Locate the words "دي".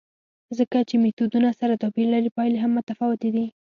3.35-3.45